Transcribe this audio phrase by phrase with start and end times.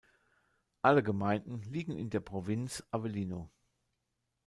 [0.81, 3.51] Alle Gemeinden liegen in der Provinz Avellino.